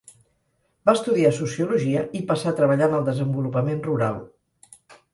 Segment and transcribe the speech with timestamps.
[0.89, 4.23] Va estudiar sociologia i passà a treballar en el desenvolupament rural.